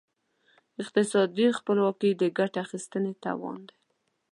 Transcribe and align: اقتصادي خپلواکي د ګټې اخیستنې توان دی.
اقتصادي 0.81 1.47
خپلواکي 1.59 2.09
د 2.15 2.23
ګټې 2.37 2.57
اخیستنې 2.65 3.13
توان 3.23 3.59
دی. 3.67 3.75